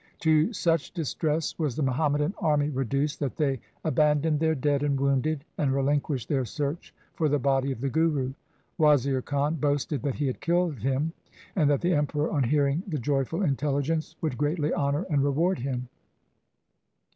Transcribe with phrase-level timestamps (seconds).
[0.21, 5.45] To such distress was the Muhammadan army reduced, that they abandoned their dead and wounded,
[5.59, 8.33] and relinquished their search for the body of the Guru.
[8.79, 11.13] Wazir Khan boasted that he had killed him,
[11.55, 15.87] and that the Emperoi on hearing the joyful intelligence would greatly honour and reward him.